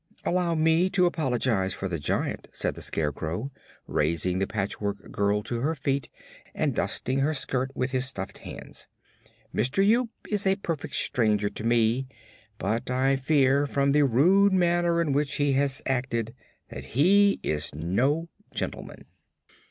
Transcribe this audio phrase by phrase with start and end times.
[0.25, 3.51] "Allow me to apologize for the Giant," said the Scarecrow,
[3.85, 6.09] raising the Patchwork Girl to her feet
[6.55, 8.87] and dusting her skirt with his stuffed hands.
[9.53, 12.07] "Mister Yoop is a perfect stranger to me,
[12.57, 16.33] but I fear, from the rude manner in which he has acted,
[16.69, 19.05] that he is no gentleman."